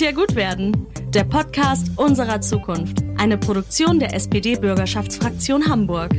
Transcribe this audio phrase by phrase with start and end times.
[0.00, 0.86] Ja gut werden.
[1.10, 3.02] Der Podcast unserer Zukunft.
[3.18, 6.14] Eine Produktion der SPD-Bürgerschaftsfraktion Hamburg.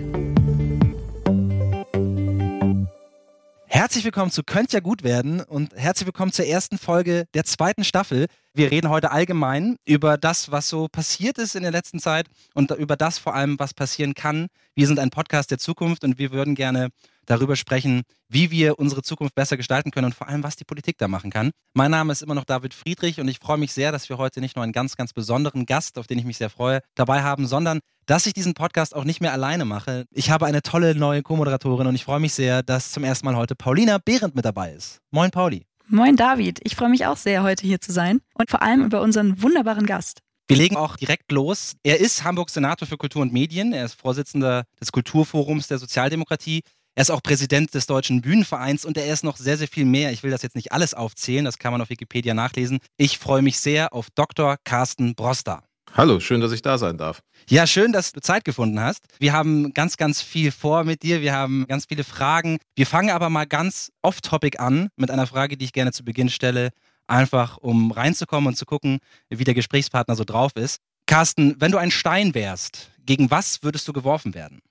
[3.66, 7.84] Herzlich willkommen zu Könnt ja gut werden und herzlich willkommen zur ersten Folge der zweiten
[7.84, 8.28] Staffel.
[8.54, 12.70] Wir reden heute allgemein über das, was so passiert ist in der letzten Zeit und
[12.70, 14.46] über das vor allem, was passieren kann.
[14.76, 16.90] Wir sind ein Podcast der Zukunft und wir würden gerne
[17.26, 20.98] darüber sprechen, wie wir unsere Zukunft besser gestalten können und vor allem, was die Politik
[20.98, 21.52] da machen kann.
[21.74, 24.42] Mein Name ist immer noch David Friedrich und ich freue mich sehr, dass wir heute
[24.42, 27.48] nicht nur einen ganz, ganz besonderen Gast, auf den ich mich sehr freue, dabei haben,
[27.48, 30.06] sondern dass ich diesen Podcast auch nicht mehr alleine mache.
[30.12, 33.36] Ich habe eine tolle neue Co-Moderatorin und ich freue mich sehr, dass zum ersten Mal
[33.36, 35.00] heute Paulina Behrendt mit dabei ist.
[35.12, 35.66] Moin, Pauli.
[35.88, 39.02] Moin David, ich freue mich auch sehr, heute hier zu sein und vor allem über
[39.02, 40.20] unseren wunderbaren Gast.
[40.48, 41.78] Wir legen auch direkt los.
[41.84, 43.72] Er ist Hamburgs Senator für Kultur und Medien.
[43.72, 46.64] Er ist Vorsitzender des Kulturforums der Sozialdemokratie.
[46.94, 50.12] Er ist auch Präsident des Deutschen Bühnenvereins und er ist noch sehr, sehr viel mehr.
[50.12, 52.80] Ich will das jetzt nicht alles aufzählen, das kann man auf Wikipedia nachlesen.
[52.98, 54.58] Ich freue mich sehr auf Dr.
[54.66, 55.64] Carsten Broster.
[55.94, 57.22] Hallo, schön, dass ich da sein darf.
[57.50, 59.06] Ja, schön, dass du Zeit gefunden hast.
[59.20, 61.22] Wir haben ganz, ganz viel vor mit dir.
[61.22, 62.60] Wir haben ganz viele Fragen.
[62.76, 66.30] Wir fangen aber mal ganz off-topic an mit einer Frage, die ich gerne zu Beginn
[66.30, 66.72] stelle,
[67.08, 70.80] einfach um reinzukommen und zu gucken, wie der Gesprächspartner so drauf ist.
[71.08, 74.62] Carsten, wenn du ein Stein wärst, gegen was würdest du geworfen werden?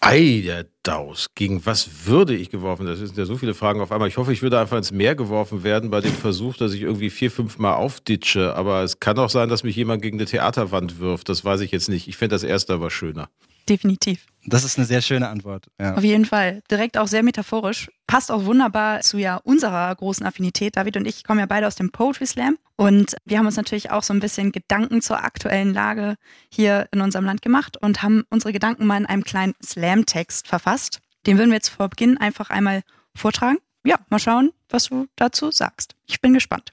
[0.00, 1.26] Ei, der Daus.
[1.34, 2.86] Gegen was würde ich geworfen?
[2.86, 4.08] Das sind ja so viele Fragen auf einmal.
[4.08, 7.10] Ich hoffe, ich würde einfach ins Meer geworfen werden bei dem Versuch, dass ich irgendwie
[7.10, 8.54] vier, fünf Mal aufditsche.
[8.54, 11.28] Aber es kann auch sein, dass mich jemand gegen eine Theaterwand wirft.
[11.28, 12.08] Das weiß ich jetzt nicht.
[12.08, 13.28] Ich fände das erste aber schöner
[13.68, 14.26] definitiv.
[14.46, 15.66] Das ist eine sehr schöne Antwort.
[15.78, 15.94] Ja.
[15.94, 16.62] Auf jeden Fall.
[16.70, 17.90] Direkt auch sehr metaphorisch.
[18.06, 20.76] Passt auch wunderbar zu ja unserer großen Affinität.
[20.76, 22.56] David und ich kommen ja beide aus dem Poetry Slam.
[22.76, 26.16] Und wir haben uns natürlich auch so ein bisschen Gedanken zur aktuellen Lage
[26.50, 31.00] hier in unserem Land gemacht und haben unsere Gedanken mal in einem kleinen Slam-Text verfasst.
[31.26, 32.82] Den würden wir jetzt vor Beginn einfach einmal
[33.14, 33.58] vortragen.
[33.84, 35.94] Ja, mal schauen, was du dazu sagst.
[36.06, 36.72] Ich bin gespannt.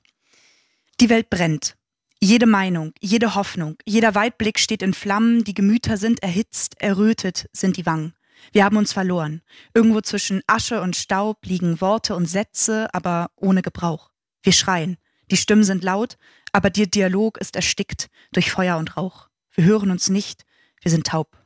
[1.02, 1.76] Die Welt brennt.
[2.22, 7.78] Jede Meinung, jede Hoffnung, jeder Weitblick steht in Flammen, die Gemüter sind erhitzt, errötet sind
[7.78, 8.14] die Wangen.
[8.52, 9.42] Wir haben uns verloren.
[9.74, 14.12] Irgendwo zwischen Asche und Staub liegen Worte und Sätze, aber ohne Gebrauch.
[14.44, 14.98] Wir schreien.
[15.32, 16.18] Die Stimmen sind laut,
[16.52, 19.30] aber der Dialog ist erstickt durch Feuer und Rauch.
[19.54, 20.46] Wir hören uns nicht,
[20.82, 21.38] wir sind taub.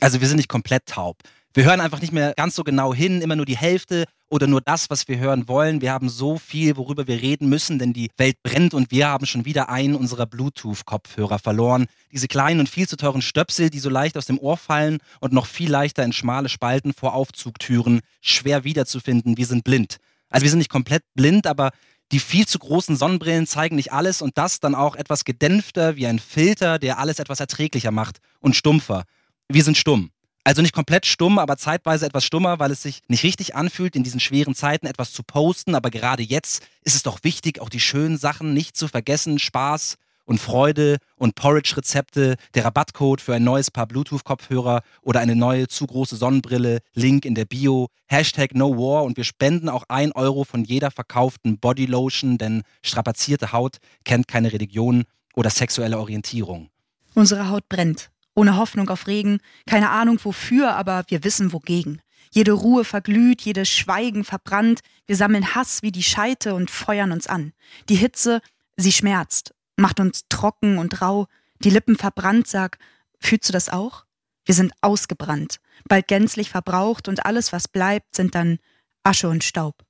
[0.00, 1.22] Also wir sind nicht komplett taub.
[1.54, 4.60] Wir hören einfach nicht mehr ganz so genau hin, immer nur die Hälfte oder nur
[4.60, 5.80] das, was wir hören wollen.
[5.80, 9.24] Wir haben so viel, worüber wir reden müssen, denn die Welt brennt und wir haben
[9.24, 11.86] schon wieder einen unserer Bluetooth-Kopfhörer verloren.
[12.12, 15.32] Diese kleinen und viel zu teuren Stöpsel, die so leicht aus dem Ohr fallen und
[15.32, 19.38] noch viel leichter in schmale Spalten vor Aufzugtüren schwer wiederzufinden.
[19.38, 19.96] Wir sind blind.
[20.28, 21.70] Also wir sind nicht komplett blind, aber
[22.12, 26.06] die viel zu großen Sonnenbrillen zeigen nicht alles und das dann auch etwas gedämpfter wie
[26.06, 29.04] ein Filter, der alles etwas erträglicher macht und stumpfer.
[29.48, 30.10] Wir sind stumm.
[30.48, 34.02] Also nicht komplett stumm, aber zeitweise etwas stummer, weil es sich nicht richtig anfühlt, in
[34.02, 35.74] diesen schweren Zeiten etwas zu posten.
[35.74, 39.38] Aber gerade jetzt ist es doch wichtig, auch die schönen Sachen nicht zu vergessen.
[39.38, 45.68] Spaß und Freude und Porridge-Rezepte, der Rabattcode für ein neues Paar Bluetooth-Kopfhörer oder eine neue
[45.68, 50.12] zu große Sonnenbrille, Link in der Bio, Hashtag No War und wir spenden auch ein
[50.12, 53.76] Euro von jeder verkauften Bodylotion, denn strapazierte Haut
[54.06, 55.04] kennt keine Religion
[55.34, 56.70] oder sexuelle Orientierung.
[57.14, 62.00] Unsere Haut brennt ohne Hoffnung auf Regen, keine Ahnung wofür, aber wir wissen wogegen.
[62.30, 67.26] Jede Ruhe verglüht, jedes Schweigen verbrannt, wir sammeln Hass wie die Scheite und feuern uns
[67.26, 67.52] an.
[67.88, 68.40] Die Hitze,
[68.76, 71.26] sie schmerzt, macht uns trocken und rau,
[71.64, 72.78] die Lippen verbrannt, sag,
[73.18, 74.04] fühlst du das auch?
[74.44, 78.58] Wir sind ausgebrannt, bald gänzlich verbraucht und alles, was bleibt, sind dann
[79.02, 79.84] Asche und Staub.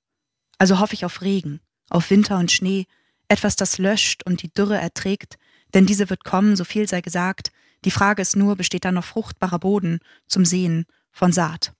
[0.57, 1.61] Also hoffe ich auf Regen,
[1.91, 2.87] auf Winter und Schnee,
[3.29, 5.37] etwas, das löscht und die Dürre erträgt,
[5.75, 7.53] denn diese wird kommen, so viel sei gesagt,
[7.85, 11.73] die Frage ist nur, besteht da noch fruchtbarer Boden zum Sehen von Saat?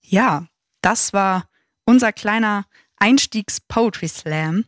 [0.00, 0.46] Ja,
[0.80, 1.48] das war
[1.84, 2.64] unser kleiner
[2.96, 4.64] Einstiegs-Poetry Slam.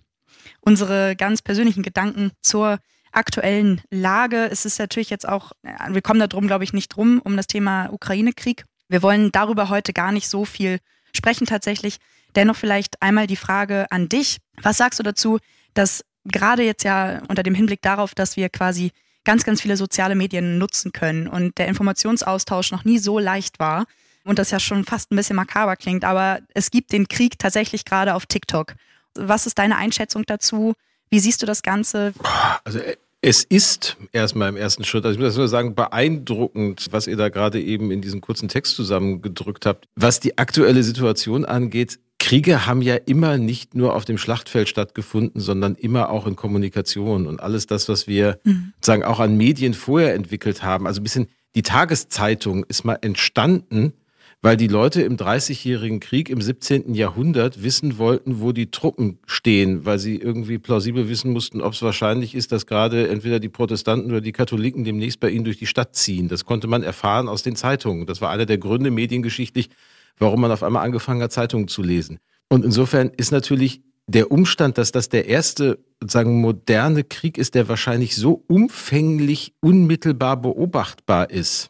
[0.60, 2.78] Unsere ganz persönlichen Gedanken zur
[3.12, 4.48] aktuellen Lage.
[4.50, 5.52] Es ist natürlich jetzt auch,
[5.88, 8.64] wir kommen da drum, glaube ich, nicht drum, um das Thema Ukraine-Krieg.
[8.88, 10.78] Wir wollen darüber heute gar nicht so viel
[11.14, 11.98] sprechen tatsächlich.
[12.36, 14.38] Dennoch vielleicht einmal die Frage an dich.
[14.62, 15.38] Was sagst du dazu,
[15.74, 18.92] dass gerade jetzt ja unter dem Hinblick darauf, dass wir quasi
[19.30, 23.84] ganz, ganz viele soziale Medien nutzen können und der Informationsaustausch noch nie so leicht war
[24.24, 27.84] und das ja schon fast ein bisschen makaber klingt, aber es gibt den Krieg tatsächlich
[27.84, 28.74] gerade auf TikTok.
[29.14, 30.74] Was ist deine Einschätzung dazu?
[31.10, 32.12] Wie siehst du das Ganze?
[32.64, 37.06] Also äh, es ist erstmal im ersten Schritt, also ich muss nur sagen, beeindruckend, was
[37.06, 39.86] ihr da gerade eben in diesem kurzen Text zusammengedrückt habt.
[39.94, 45.40] Was die aktuelle Situation angeht, Kriege haben ja immer nicht nur auf dem Schlachtfeld stattgefunden,
[45.40, 48.72] sondern immer auch in Kommunikation und alles das, was wir mhm.
[48.80, 50.86] sagen auch an Medien vorher entwickelt haben.
[50.86, 53.94] Also ein bisschen die Tageszeitung ist mal entstanden
[54.42, 56.94] weil die Leute im Dreißigjährigen Krieg im 17.
[56.94, 61.82] Jahrhundert wissen wollten, wo die Truppen stehen, weil sie irgendwie plausibel wissen mussten, ob es
[61.82, 65.66] wahrscheinlich ist, dass gerade entweder die Protestanten oder die Katholiken demnächst bei ihnen durch die
[65.66, 66.28] Stadt ziehen.
[66.28, 68.06] Das konnte man erfahren aus den Zeitungen.
[68.06, 69.68] Das war einer der Gründe mediengeschichtlich,
[70.18, 72.18] warum man auf einmal angefangen hat, Zeitungen zu lesen.
[72.48, 77.68] Und insofern ist natürlich der Umstand, dass das der erste, sagen moderne Krieg ist, der
[77.68, 81.69] wahrscheinlich so umfänglich unmittelbar beobachtbar ist,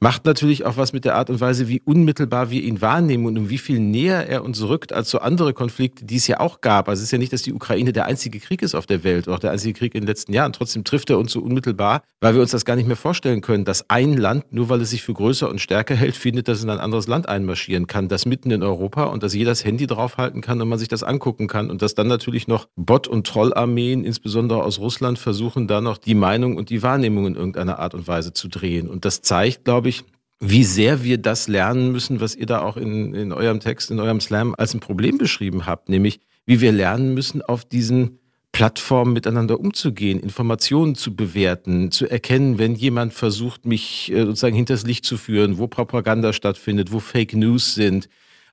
[0.00, 3.38] macht natürlich auch was mit der Art und Weise, wie unmittelbar wir ihn wahrnehmen und
[3.38, 6.60] um wie viel näher er uns rückt als so andere Konflikte, die es ja auch
[6.60, 6.88] gab.
[6.88, 9.28] Also es ist ja nicht, dass die Ukraine der einzige Krieg ist auf der Welt,
[9.28, 10.52] auch der einzige Krieg in den letzten Jahren.
[10.52, 13.64] Trotzdem trifft er uns so unmittelbar, weil wir uns das gar nicht mehr vorstellen können,
[13.64, 16.64] dass ein Land, nur weil es sich für größer und stärker hält, findet, dass es
[16.64, 19.86] in ein anderes Land einmarschieren kann, das mitten in Europa und dass jeder das Handy
[19.86, 23.26] draufhalten kann und man sich das angucken kann und dass dann natürlich noch Bot- und
[23.26, 27.94] Trollarmeen, insbesondere aus Russland, versuchen da noch die Meinung und die Wahrnehmung in irgendeiner Art
[27.94, 28.88] und Weise zu drehen.
[28.88, 30.04] Und das zeigt, glaube ich,
[30.40, 34.00] wie sehr wir das lernen müssen, was ihr da auch in, in eurem Text, in
[34.00, 38.18] eurem Slam als ein Problem beschrieben habt, nämlich wie wir lernen müssen, auf diesen
[38.52, 44.84] Plattformen miteinander umzugehen, Informationen zu bewerten, zu erkennen, wenn jemand versucht, mich äh, sozusagen hinters
[44.84, 48.08] Licht zu führen, wo Propaganda stattfindet, wo Fake News sind,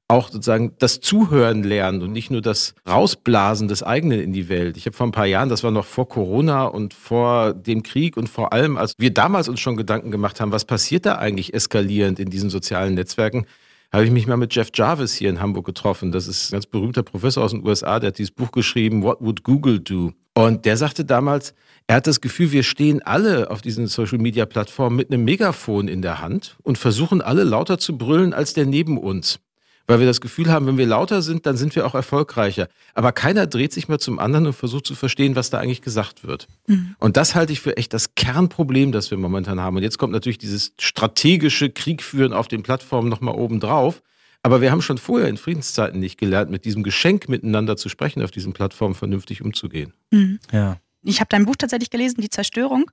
[0.07, 4.77] auch sozusagen das Zuhören lernen und nicht nur das Rausblasen des eigenen in die Welt.
[4.77, 8.17] Ich habe vor ein paar Jahren, das war noch vor Corona und vor dem Krieg
[8.17, 11.53] und vor allem, als wir damals uns schon Gedanken gemacht haben, was passiert da eigentlich
[11.53, 13.45] eskalierend in diesen sozialen Netzwerken,
[13.91, 16.11] habe ich mich mal mit Jeff Jarvis hier in Hamburg getroffen.
[16.11, 19.19] Das ist ein ganz berühmter Professor aus den USA, der hat dieses Buch geschrieben, What
[19.21, 20.13] Would Google Do?
[20.35, 21.53] Und der sagte damals,
[21.85, 26.21] er hat das Gefühl, wir stehen alle auf diesen Social-Media-Plattformen mit einem Megafon in der
[26.21, 29.39] Hand und versuchen alle lauter zu brüllen als der neben uns
[29.87, 32.67] weil wir das Gefühl haben, wenn wir lauter sind, dann sind wir auch erfolgreicher.
[32.93, 36.25] Aber keiner dreht sich mal zum anderen und versucht zu verstehen, was da eigentlich gesagt
[36.25, 36.47] wird.
[36.67, 36.95] Mhm.
[36.99, 39.77] Und das halte ich für echt das Kernproblem, das wir momentan haben.
[39.77, 44.01] Und jetzt kommt natürlich dieses strategische Kriegführen auf den Plattformen nochmal oben drauf.
[44.41, 48.21] Aber wir haben schon vorher in Friedenszeiten nicht gelernt, mit diesem Geschenk miteinander zu sprechen,
[48.21, 49.93] auf diesen Plattformen vernünftig umzugehen.
[50.11, 50.39] Mhm.
[50.51, 50.77] Ja.
[51.03, 52.89] Ich habe dein Buch tatsächlich gelesen, Die Zerstörung.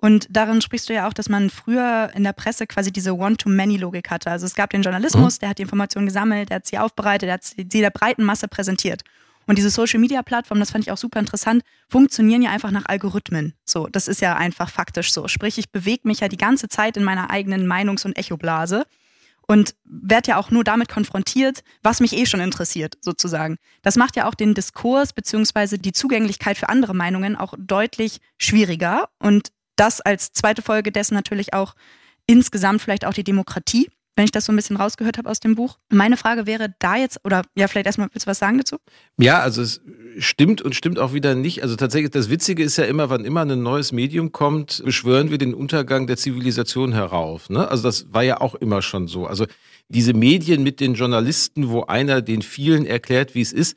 [0.00, 4.10] Und darin sprichst du ja auch, dass man früher in der Presse quasi diese One-to-Many-Logik
[4.10, 4.30] hatte.
[4.30, 5.40] Also es gab den Journalismus, mhm.
[5.40, 8.48] der hat die Informationen gesammelt, der hat sie aufbereitet, der hat sie der breiten Masse
[8.48, 9.02] präsentiert.
[9.46, 13.54] Und diese Social-Media-Plattformen, das fand ich auch super interessant, funktionieren ja einfach nach Algorithmen.
[13.64, 15.28] So, das ist ja einfach faktisch so.
[15.28, 18.84] Sprich, ich bewege mich ja die ganze Zeit in meiner eigenen Meinungs- und Echoblase
[19.46, 23.56] und werde ja auch nur damit konfrontiert, was mich eh schon interessiert, sozusagen.
[23.82, 29.08] Das macht ja auch den Diskurs beziehungsweise die Zugänglichkeit für andere Meinungen auch deutlich schwieriger
[29.18, 29.50] und
[29.80, 31.74] das als zweite Folge dessen natürlich auch
[32.26, 35.54] insgesamt vielleicht auch die Demokratie, wenn ich das so ein bisschen rausgehört habe aus dem
[35.54, 35.78] Buch.
[35.88, 38.76] Meine Frage wäre da jetzt, oder ja, vielleicht erstmal, willst du was sagen dazu?
[39.16, 39.80] Ja, also es
[40.18, 41.62] stimmt und stimmt auch wieder nicht.
[41.62, 45.38] Also tatsächlich, das Witzige ist ja immer, wann immer ein neues Medium kommt, beschwören wir
[45.38, 47.48] den Untergang der Zivilisation herauf.
[47.48, 47.66] Ne?
[47.66, 49.26] Also das war ja auch immer schon so.
[49.26, 49.46] Also
[49.88, 53.76] diese Medien mit den Journalisten, wo einer den vielen erklärt, wie es ist,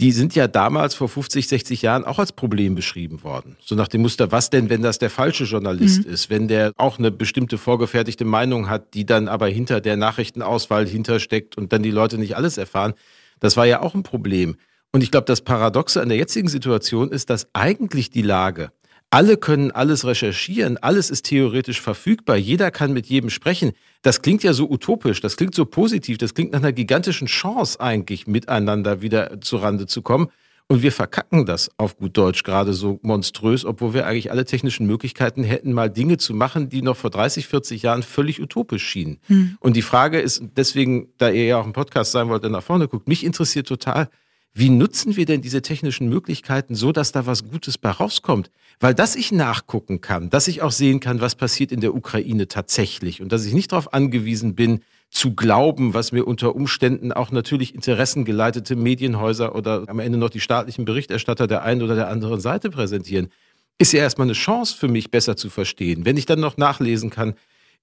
[0.00, 3.56] die sind ja damals vor 50, 60 Jahren auch als Problem beschrieben worden.
[3.60, 6.12] So nach dem Muster, was denn, wenn das der falsche Journalist mhm.
[6.12, 10.86] ist, wenn der auch eine bestimmte vorgefertigte Meinung hat, die dann aber hinter der Nachrichtenauswahl
[10.86, 12.94] hintersteckt und dann die Leute nicht alles erfahren.
[13.38, 14.56] Das war ja auch ein Problem.
[14.92, 18.70] Und ich glaube, das Paradoxe an der jetzigen Situation ist, dass eigentlich die Lage
[19.12, 23.72] alle können alles recherchieren, alles ist theoretisch verfügbar, jeder kann mit jedem sprechen.
[24.00, 27.78] Das klingt ja so utopisch, das klingt so positiv, das klingt nach einer gigantischen Chance
[27.78, 30.28] eigentlich, miteinander wieder zurande zu kommen.
[30.66, 34.86] Und wir verkacken das auf gut Deutsch gerade so monströs, obwohl wir eigentlich alle technischen
[34.86, 39.18] Möglichkeiten hätten, mal Dinge zu machen, die noch vor 30, 40 Jahren völlig utopisch schienen.
[39.26, 39.58] Hm.
[39.60, 42.62] Und die Frage ist deswegen, da ihr ja auch im Podcast sein wollt, der nach
[42.62, 44.08] vorne guckt, mich interessiert total,
[44.54, 48.50] wie nutzen wir denn diese technischen Möglichkeiten so, dass da was Gutes bei rauskommt?
[48.80, 52.48] Weil dass ich nachgucken kann, dass ich auch sehen kann, was passiert in der Ukraine
[52.48, 54.80] tatsächlich und dass ich nicht darauf angewiesen bin,
[55.10, 60.40] zu glauben, was mir unter Umständen auch natürlich interessengeleitete Medienhäuser oder am Ende noch die
[60.40, 63.28] staatlichen Berichterstatter der einen oder der anderen Seite präsentieren,
[63.78, 66.04] ist ja erstmal eine Chance für mich besser zu verstehen.
[66.04, 67.34] Wenn ich dann noch nachlesen kann,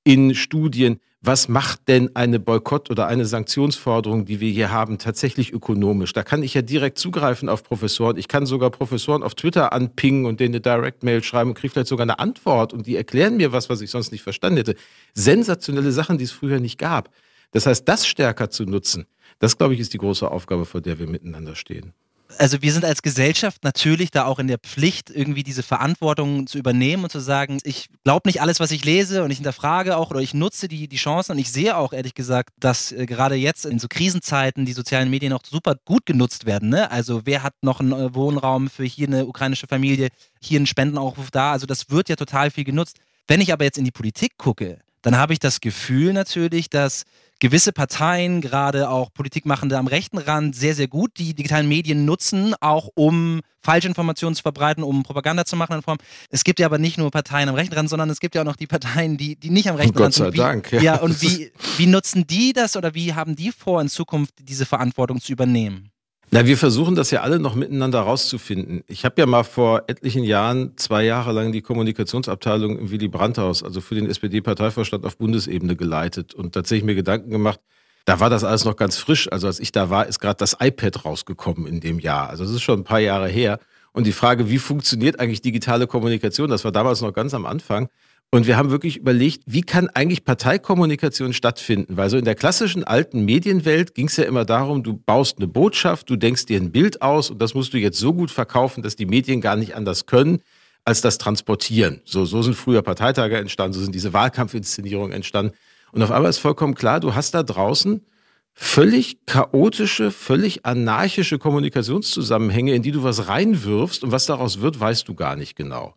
[0.03, 5.51] in Studien, was macht denn eine Boykott- oder eine Sanktionsforderung, die wir hier haben, tatsächlich
[5.51, 6.13] ökonomisch?
[6.13, 8.15] Da kann ich ja direkt zugreifen auf Professoren.
[8.17, 11.89] Ich kann sogar Professoren auf Twitter anpingen und denen eine Direct-Mail schreiben und kriege vielleicht
[11.89, 14.75] sogar eine Antwort und die erklären mir was, was ich sonst nicht verstanden hätte.
[15.13, 17.09] Sensationelle Sachen, die es früher nicht gab.
[17.51, 19.05] Das heißt, das stärker zu nutzen,
[19.39, 21.93] das, glaube ich, ist die große Aufgabe, vor der wir miteinander stehen
[22.37, 26.57] also wir sind als Gesellschaft natürlich da auch in der Pflicht, irgendwie diese Verantwortung zu
[26.57, 30.11] übernehmen und zu sagen, ich glaube nicht alles, was ich lese und ich hinterfrage auch
[30.11, 33.35] oder ich nutze die, die Chancen und ich sehe auch ehrlich gesagt, dass äh, gerade
[33.35, 36.69] jetzt in so Krisenzeiten die sozialen Medien auch super gut genutzt werden.
[36.69, 36.91] Ne?
[36.91, 40.09] Also wer hat noch einen äh, Wohnraum für hier eine ukrainische Familie,
[40.41, 42.97] hier einen Spendenaufruf da, also das wird ja total viel genutzt.
[43.27, 47.05] Wenn ich aber jetzt in die Politik gucke, dann habe ich das Gefühl natürlich, dass
[47.39, 52.53] gewisse Parteien, gerade auch Politikmachende am rechten Rand, sehr, sehr gut die digitalen Medien nutzen,
[52.59, 55.97] auch um Falschinformationen zu verbreiten, um Propaganda zu machen in Form.
[56.29, 58.45] Es gibt ja aber nicht nur Parteien am rechten Rand, sondern es gibt ja auch
[58.45, 60.33] noch die Parteien, die, die nicht am rechten Gott Rand sei sind.
[60.33, 60.81] Wie, Dank, ja.
[60.81, 64.65] Ja, und wie, wie nutzen die das oder wie haben die vor, in Zukunft diese
[64.65, 65.91] Verantwortung zu übernehmen?
[66.31, 68.83] Na, wir versuchen das ja alle noch miteinander rauszufinden.
[68.85, 73.63] Ich habe ja mal vor etlichen Jahren zwei Jahre lang die Kommunikationsabteilung im Willy Brandt-Haus,
[73.63, 77.59] also für den SPD-Parteivorstand auf Bundesebene geleitet und tatsächlich mir Gedanken gemacht,
[78.05, 79.31] da war das alles noch ganz frisch.
[79.31, 82.29] Also als ich da war, ist gerade das iPad rausgekommen in dem Jahr.
[82.29, 83.59] Also das ist schon ein paar Jahre her.
[83.91, 87.89] Und die Frage, wie funktioniert eigentlich digitale Kommunikation, das war damals noch ganz am Anfang.
[88.31, 91.97] Und wir haben wirklich überlegt, wie kann eigentlich Parteikommunikation stattfinden?
[91.97, 95.47] Weil so in der klassischen alten Medienwelt ging es ja immer darum, du baust eine
[95.47, 98.83] Botschaft, du denkst dir ein Bild aus und das musst du jetzt so gut verkaufen,
[98.83, 100.43] dass die Medien gar nicht anders können,
[100.85, 102.01] als das transportieren.
[102.05, 105.55] So, so sind früher Parteitage entstanden, so sind diese Wahlkampfinszenierungen entstanden.
[105.91, 108.05] Und auf einmal ist vollkommen klar, du hast da draußen
[108.53, 115.07] völlig chaotische, völlig anarchische Kommunikationszusammenhänge, in die du was reinwirfst und was daraus wird, weißt
[115.07, 115.95] du gar nicht genau.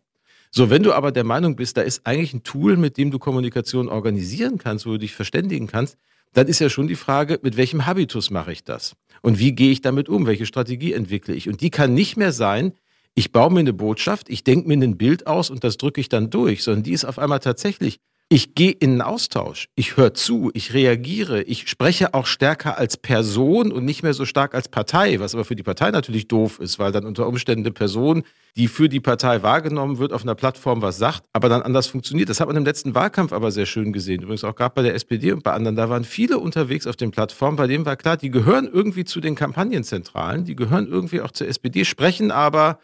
[0.55, 3.17] So, wenn du aber der Meinung bist, da ist eigentlich ein Tool, mit dem du
[3.17, 5.97] Kommunikation organisieren kannst, wo du dich verständigen kannst,
[6.33, 8.95] dann ist ja schon die Frage, mit welchem Habitus mache ich das?
[9.23, 10.27] Und wie gehe ich damit um?
[10.27, 11.49] Welche Strategie entwickle ich?
[11.49, 12.73] Und die kann nicht mehr sein,
[13.15, 16.07] ich baue mir eine Botschaft, ich denke mir ein Bild aus und das drücke ich
[16.07, 17.99] dann durch, sondern die ist auf einmal tatsächlich
[18.33, 22.97] ich gehe in einen Austausch, ich höre zu, ich reagiere, ich spreche auch stärker als
[22.97, 26.57] Person und nicht mehr so stark als Partei, was aber für die Partei natürlich doof
[26.57, 28.23] ist, weil dann unter Umständen eine Person,
[28.55, 32.27] die für die Partei wahrgenommen wird, auf einer Plattform was sagt, aber dann anders funktioniert.
[32.27, 34.95] Das hat man im letzten Wahlkampf aber sehr schön gesehen, übrigens auch gerade bei der
[34.95, 35.75] SPD und bei anderen.
[35.75, 39.21] Da waren viele unterwegs auf den Plattformen, bei denen war klar, die gehören irgendwie zu
[39.21, 42.79] den Kampagnenzentralen, die gehören irgendwie auch zur SPD, sprechen aber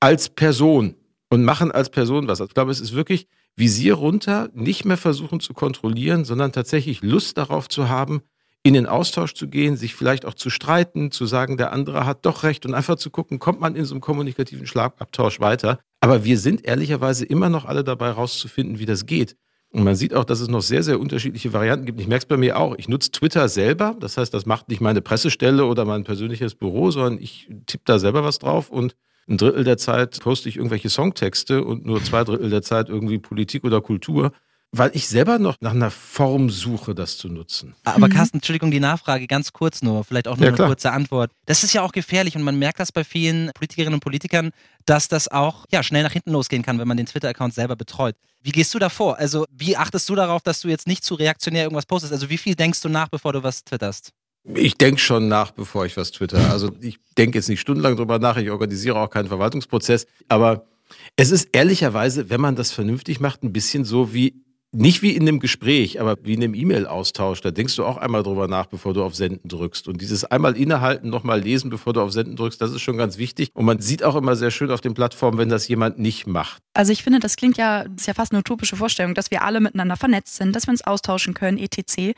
[0.00, 0.96] als Person
[1.28, 2.40] und machen als Person was.
[2.40, 7.02] Also ich glaube, es ist wirklich Visier runter, nicht mehr versuchen zu kontrollieren, sondern tatsächlich
[7.02, 8.22] Lust darauf zu haben,
[8.62, 12.26] in den Austausch zu gehen, sich vielleicht auch zu streiten, zu sagen, der andere hat
[12.26, 15.78] doch recht und einfach zu gucken, kommt man in so einem kommunikativen Schlagabtausch weiter.
[16.00, 19.36] Aber wir sind ehrlicherweise immer noch alle dabei, rauszufinden, wie das geht.
[19.72, 22.00] Und man sieht auch, dass es noch sehr, sehr unterschiedliche Varianten gibt.
[22.00, 22.74] Ich merke es bei mir auch.
[22.76, 23.96] Ich nutze Twitter selber.
[24.00, 27.98] Das heißt, das macht nicht meine Pressestelle oder mein persönliches Büro, sondern ich tippe da
[27.98, 28.96] selber was drauf und
[29.30, 33.18] ein Drittel der Zeit poste ich irgendwelche Songtexte und nur zwei Drittel der Zeit irgendwie
[33.18, 34.32] Politik oder Kultur
[34.72, 37.74] weil ich selber noch nach einer Form suche, das zu nutzen.
[37.84, 38.12] Aber mhm.
[38.12, 41.32] Carsten, Entschuldigung, die Nachfrage ganz kurz nur, vielleicht auch nur ja, eine kurze Antwort.
[41.46, 44.50] Das ist ja auch gefährlich und man merkt das bei vielen Politikerinnen und Politikern,
[44.86, 48.14] dass das auch ja, schnell nach hinten losgehen kann, wenn man den Twitter-Account selber betreut.
[48.42, 49.18] Wie gehst du da vor?
[49.18, 52.12] Also, wie achtest du darauf, dass du jetzt nicht zu reaktionär irgendwas postest?
[52.12, 54.12] Also, wie viel denkst du nach, bevor du was twitterst?
[54.44, 56.50] Ich denke schon nach, bevor ich was twitter.
[56.50, 60.66] Also ich denke jetzt nicht stundenlang drüber nach, ich organisiere auch keinen Verwaltungsprozess, aber
[61.16, 64.42] es ist ehrlicherweise, wenn man das vernünftig macht, ein bisschen so wie,
[64.72, 67.40] nicht wie in einem Gespräch, aber wie in einem E-Mail-Austausch.
[67.40, 69.88] Da denkst du auch einmal drüber nach, bevor du auf Senden drückst.
[69.88, 73.18] Und dieses einmal innehalten, nochmal lesen, bevor du auf Senden drückst, das ist schon ganz
[73.18, 73.50] wichtig.
[73.54, 76.62] Und man sieht auch immer sehr schön auf den Plattformen, wenn das jemand nicht macht.
[76.74, 79.42] Also ich finde, das klingt ja, das ist ja fast eine utopische Vorstellung, dass wir
[79.42, 82.14] alle miteinander vernetzt sind, dass wir uns austauschen können, etc.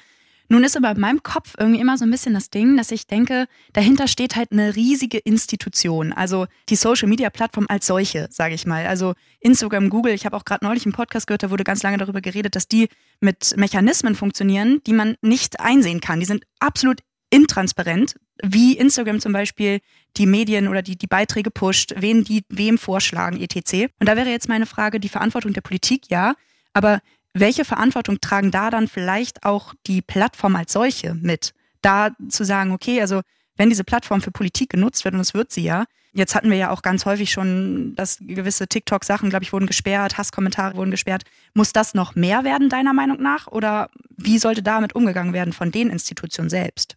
[0.52, 3.06] Nun ist aber in meinem Kopf irgendwie immer so ein bisschen das Ding, dass ich
[3.06, 6.12] denke, dahinter steht halt eine riesige Institution.
[6.12, 8.86] Also die Social Media Plattform als solche, sage ich mal.
[8.86, 10.12] Also Instagram, Google.
[10.12, 12.68] Ich habe auch gerade neulich einen Podcast gehört, da wurde ganz lange darüber geredet, dass
[12.68, 16.20] die mit Mechanismen funktionieren, die man nicht einsehen kann.
[16.20, 19.80] Die sind absolut intransparent, wie Instagram zum Beispiel
[20.18, 23.90] die Medien oder die, die Beiträge pusht, wen die wem vorschlagen, etc.
[23.98, 26.34] Und da wäre jetzt meine Frage, die Verantwortung der Politik, ja,
[26.74, 27.00] aber
[27.34, 31.54] welche Verantwortung tragen da dann vielleicht auch die Plattform als solche mit?
[31.80, 33.22] Da zu sagen, okay, also
[33.56, 36.56] wenn diese Plattform für Politik genutzt wird, und es wird sie ja, jetzt hatten wir
[36.56, 41.22] ja auch ganz häufig schon, dass gewisse TikTok-Sachen, glaube ich, wurden gesperrt, Hasskommentare wurden gesperrt.
[41.54, 43.46] Muss das noch mehr werden, deiner Meinung nach?
[43.46, 46.96] Oder wie sollte damit umgegangen werden von den Institutionen selbst?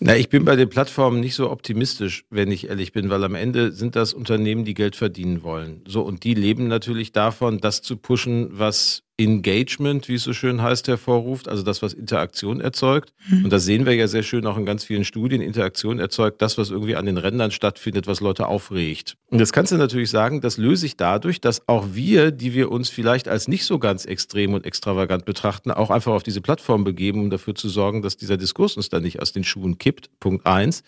[0.00, 3.34] Na, ich bin bei den Plattformen nicht so optimistisch, wenn ich ehrlich bin, weil am
[3.34, 5.82] Ende sind das Unternehmen, die Geld verdienen wollen.
[5.86, 10.60] So, und die leben natürlich davon, das zu pushen, was Engagement, wie es so schön
[10.60, 13.12] heißt, hervorruft, also das, was Interaktion erzeugt.
[13.28, 13.44] Mhm.
[13.44, 15.40] Und das sehen wir ja sehr schön auch in ganz vielen Studien.
[15.40, 19.16] Interaktion erzeugt das, was irgendwie an den Rändern stattfindet, was Leute aufregt.
[19.30, 22.72] Und das kannst du natürlich sagen, das löse ich dadurch, dass auch wir, die wir
[22.72, 26.82] uns vielleicht als nicht so ganz extrem und extravagant betrachten, auch einfach auf diese Plattform
[26.82, 30.10] begeben, um dafür zu sorgen, dass dieser Diskurs uns dann nicht aus den Schuhen kippt.
[30.18, 30.82] Punkt eins.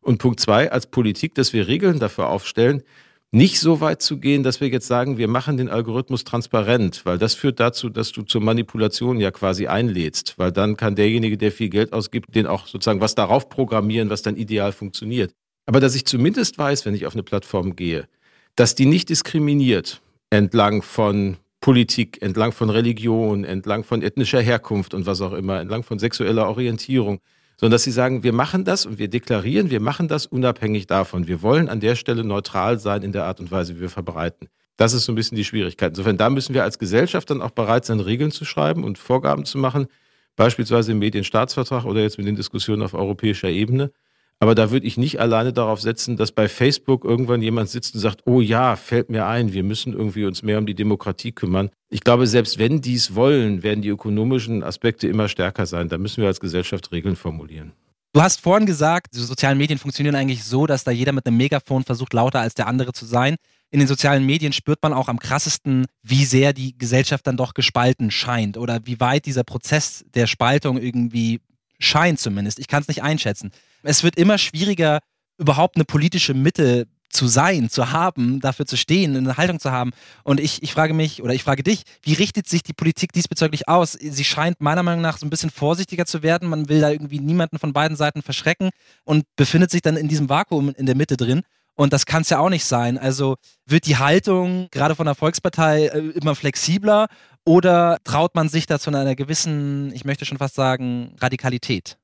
[0.00, 2.82] Und Punkt zwei, als Politik, dass wir Regeln dafür aufstellen,
[3.30, 7.18] nicht so weit zu gehen, dass wir jetzt sagen, wir machen den Algorithmus transparent, weil
[7.18, 11.52] das führt dazu, dass du zur Manipulation ja quasi einlädst, weil dann kann derjenige, der
[11.52, 15.32] viel Geld ausgibt, den auch sozusagen was darauf programmieren, was dann ideal funktioniert.
[15.66, 18.08] Aber dass ich zumindest weiß, wenn ich auf eine Plattform gehe,
[18.56, 25.04] dass die nicht diskriminiert entlang von Politik, entlang von Religion, entlang von ethnischer Herkunft und
[25.04, 27.20] was auch immer, entlang von sexueller Orientierung,
[27.58, 31.26] sondern dass sie sagen, wir machen das und wir deklarieren, wir machen das unabhängig davon.
[31.26, 34.48] Wir wollen an der Stelle neutral sein in der Art und Weise, wie wir verbreiten.
[34.76, 35.90] Das ist so ein bisschen die Schwierigkeit.
[35.90, 39.44] Insofern, da müssen wir als Gesellschaft dann auch bereit sein, Regeln zu schreiben und Vorgaben
[39.44, 39.88] zu machen,
[40.36, 43.90] beispielsweise im Medienstaatsvertrag oder jetzt mit den Diskussionen auf europäischer Ebene.
[44.40, 48.00] Aber da würde ich nicht alleine darauf setzen, dass bei Facebook irgendwann jemand sitzt und
[48.00, 51.70] sagt, oh ja, fällt mir ein, wir müssen irgendwie uns mehr um die Demokratie kümmern.
[51.90, 55.88] Ich glaube, selbst wenn die es wollen, werden die ökonomischen Aspekte immer stärker sein.
[55.88, 57.72] Da müssen wir als Gesellschaft Regeln formulieren.
[58.12, 61.36] Du hast vorhin gesagt, die sozialen Medien funktionieren eigentlich so, dass da jeder mit einem
[61.36, 63.36] Megafon versucht, lauter als der andere zu sein.
[63.70, 67.52] In den sozialen Medien spürt man auch am krassesten, wie sehr die Gesellschaft dann doch
[67.52, 71.40] gespalten scheint oder wie weit dieser Prozess der Spaltung irgendwie
[71.78, 72.58] scheint zumindest.
[72.58, 73.50] Ich kann es nicht einschätzen.
[73.82, 75.00] Es wird immer schwieriger,
[75.38, 79.92] überhaupt eine politische Mitte zu sein, zu haben, dafür zu stehen, eine Haltung zu haben.
[80.24, 83.68] Und ich, ich frage mich oder ich frage dich, wie richtet sich die Politik diesbezüglich
[83.68, 83.92] aus?
[83.92, 86.48] Sie scheint meiner Meinung nach so ein bisschen vorsichtiger zu werden.
[86.48, 88.70] Man will da irgendwie niemanden von beiden Seiten verschrecken
[89.04, 91.42] und befindet sich dann in diesem Vakuum in der Mitte drin.
[91.74, 92.98] Und das kann es ja auch nicht sein.
[92.98, 97.06] Also wird die Haltung gerade von der Volkspartei äh, immer flexibler
[97.44, 101.97] oder traut man sich da zu einer gewissen, ich möchte schon fast sagen, Radikalität?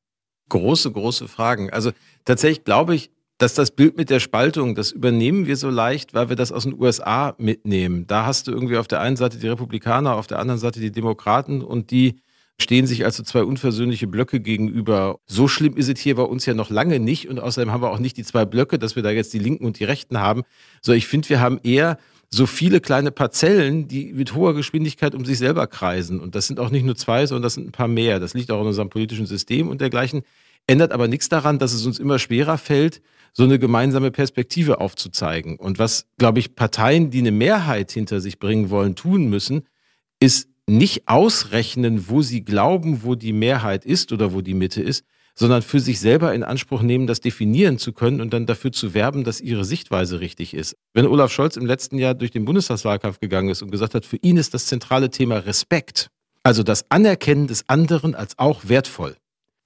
[0.48, 1.70] Große, große Fragen.
[1.70, 1.92] Also
[2.24, 6.28] tatsächlich glaube ich, dass das Bild mit der Spaltung, das übernehmen wir so leicht, weil
[6.28, 8.06] wir das aus den USA mitnehmen.
[8.06, 10.92] Da hast du irgendwie auf der einen Seite die Republikaner, auf der anderen Seite die
[10.92, 12.16] Demokraten und die
[12.60, 15.18] stehen sich also zwei unversöhnliche Blöcke gegenüber.
[15.26, 17.90] So schlimm ist es hier bei uns ja noch lange nicht und außerdem haben wir
[17.90, 20.42] auch nicht die zwei Blöcke, dass wir da jetzt die Linken und die Rechten haben.
[20.80, 21.98] So, ich finde, wir haben eher
[22.34, 26.20] so viele kleine Parzellen, die mit hoher Geschwindigkeit um sich selber kreisen.
[26.20, 28.18] Und das sind auch nicht nur zwei, sondern das sind ein paar mehr.
[28.18, 30.22] Das liegt auch in unserem politischen System und dergleichen.
[30.66, 35.56] Ändert aber nichts daran, dass es uns immer schwerer fällt, so eine gemeinsame Perspektive aufzuzeigen.
[35.56, 39.64] Und was, glaube ich, Parteien, die eine Mehrheit hinter sich bringen wollen, tun müssen,
[40.20, 45.04] ist nicht ausrechnen, wo sie glauben, wo die Mehrheit ist oder wo die Mitte ist,
[45.34, 48.94] sondern für sich selber in Anspruch nehmen, das definieren zu können und dann dafür zu
[48.94, 50.76] werben, dass ihre Sichtweise richtig ist.
[50.92, 54.18] Wenn Olaf Scholz im letzten Jahr durch den Bundestagswahlkampf gegangen ist und gesagt hat, für
[54.18, 56.08] ihn ist das zentrale Thema Respekt,
[56.42, 59.16] also das Anerkennen des anderen als auch wertvoll.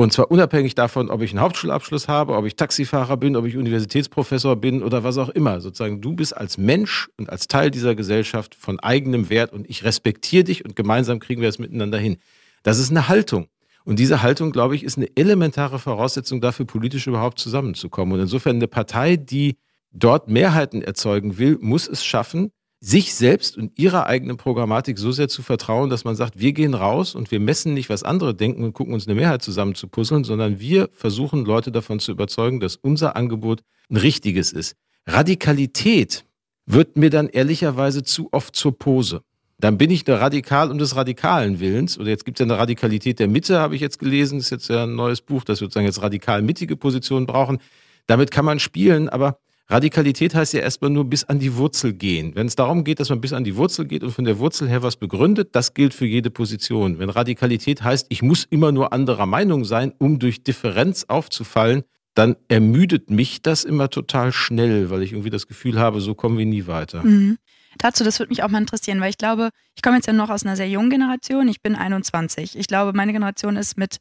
[0.01, 3.57] Und zwar unabhängig davon, ob ich einen Hauptschulabschluss habe, ob ich Taxifahrer bin, ob ich
[3.57, 5.61] Universitätsprofessor bin oder was auch immer.
[5.61, 9.83] Sozusagen, du bist als Mensch und als Teil dieser Gesellschaft von eigenem Wert und ich
[9.83, 12.19] respektiere dich und gemeinsam kriegen wir es miteinander hin.
[12.63, 13.49] Das ist eine Haltung.
[13.89, 18.13] Und diese Haltung, glaube ich, ist eine elementare Voraussetzung dafür, politisch überhaupt zusammenzukommen.
[18.13, 19.57] Und insofern eine Partei, die
[19.93, 25.29] dort Mehrheiten erzeugen will, muss es schaffen, sich selbst und ihrer eigenen Programmatik so sehr
[25.29, 28.63] zu vertrauen, dass man sagt, wir gehen raus und wir messen nicht, was andere denken
[28.63, 32.61] und gucken uns eine Mehrheit zusammen zu puzzeln, sondern wir versuchen Leute davon zu überzeugen,
[32.61, 34.77] dass unser Angebot ein richtiges ist.
[35.07, 36.27] Radikalität
[36.67, 39.23] wird mir dann ehrlicherweise zu oft zur Pose
[39.61, 41.99] dann bin ich der Radikal um des radikalen Willens.
[41.99, 44.39] Oder jetzt gibt es ja eine Radikalität der Mitte, habe ich jetzt gelesen.
[44.39, 47.59] Das ist jetzt ja ein neues Buch, das sozusagen jetzt radikal mittige Positionen brauchen.
[48.07, 52.35] Damit kann man spielen, aber Radikalität heißt ja erstmal nur bis an die Wurzel gehen.
[52.35, 54.69] Wenn es darum geht, dass man bis an die Wurzel geht und von der Wurzel
[54.69, 56.99] her was begründet, das gilt für jede Position.
[56.99, 61.83] Wenn Radikalität heißt, ich muss immer nur anderer Meinung sein, um durch Differenz aufzufallen,
[62.15, 66.39] dann ermüdet mich das immer total schnell, weil ich irgendwie das Gefühl habe, so kommen
[66.39, 67.05] wir nie weiter.
[67.05, 67.39] Mhm
[67.77, 70.31] dazu, das würde mich auch mal interessieren, weil ich glaube, ich komme jetzt ja noch
[70.31, 72.59] aus einer sehr jungen Generation, ich bin 21.
[72.59, 73.99] Ich glaube, meine Generation ist mit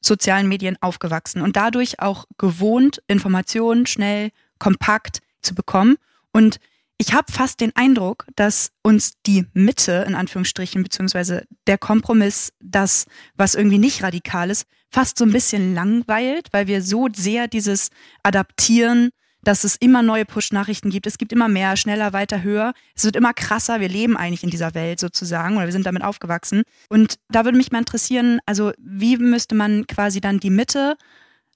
[0.00, 5.96] sozialen Medien aufgewachsen und dadurch auch gewohnt, Informationen schnell, kompakt zu bekommen.
[6.32, 6.58] Und
[6.98, 13.06] ich habe fast den Eindruck, dass uns die Mitte, in Anführungsstrichen, beziehungsweise der Kompromiss, das,
[13.34, 17.90] was irgendwie nicht radikal ist, fast so ein bisschen langweilt, weil wir so sehr dieses
[18.22, 19.10] Adaptieren
[19.46, 21.06] dass es immer neue Push-Nachrichten gibt.
[21.06, 22.74] Es gibt immer mehr, schneller, weiter, höher.
[22.96, 23.78] Es wird immer krasser.
[23.78, 26.64] Wir leben eigentlich in dieser Welt sozusagen oder wir sind damit aufgewachsen.
[26.88, 30.96] Und da würde mich mal interessieren, also wie müsste man quasi dann die Mitte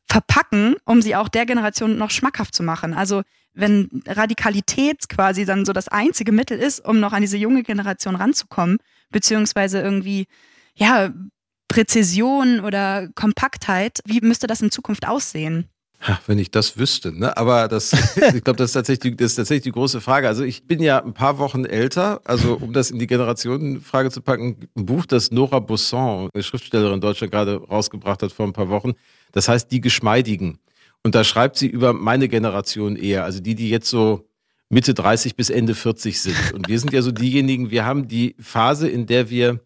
[0.08, 2.94] verpacken, um sie auch der Generation noch schmackhaft zu machen?
[2.94, 3.22] Also
[3.54, 8.14] wenn Radikalität quasi dann so das einzige Mittel ist, um noch an diese junge Generation
[8.14, 8.78] ranzukommen,
[9.10, 10.28] beziehungsweise irgendwie,
[10.76, 11.12] ja,
[11.66, 15.68] Präzision oder Kompaktheit, wie müsste das in Zukunft aussehen?
[16.00, 17.36] Ha, wenn ich das wüsste, ne?
[17.36, 17.92] Aber das,
[18.34, 20.28] ich glaube, das ist tatsächlich, das ist tatsächlich die große Frage.
[20.28, 24.22] Also ich bin ja ein paar Wochen älter, also um das in die Generationenfrage zu
[24.22, 28.54] packen, ein Buch, das Nora Busson, eine Schriftstellerin in Deutschland, gerade rausgebracht hat vor ein
[28.54, 28.92] paar Wochen.
[29.32, 30.58] Das heißt Die Geschmeidigen.
[31.02, 34.26] Und da schreibt sie über meine Generation eher, also die, die jetzt so
[34.70, 36.36] Mitte 30 bis Ende 40 sind.
[36.54, 39.60] Und wir sind ja so diejenigen, wir haben die Phase, in der wir